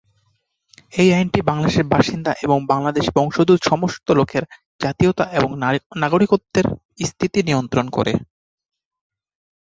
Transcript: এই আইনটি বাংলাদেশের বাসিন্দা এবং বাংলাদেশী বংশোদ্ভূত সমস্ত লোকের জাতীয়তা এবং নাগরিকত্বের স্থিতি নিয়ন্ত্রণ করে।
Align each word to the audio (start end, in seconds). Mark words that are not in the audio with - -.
এই 0.93 1.09
আইনটি 1.13 1.39
বাংলাদেশের 1.41 1.85
বাসিন্দা 1.93 2.31
এবং 2.45 2.57
বাংলাদেশী 2.67 3.11
বংশোদ্ভূত 3.15 3.59
সমস্ত 3.63 4.07
লোকের 4.19 4.43
জাতীয়তা 4.81 5.25
এবং 5.37 5.49
নাগরিকত্বের 6.01 6.65
স্থিতি 7.03 7.39
নিয়ন্ত্রণ 7.47 7.85
করে। 7.89 8.13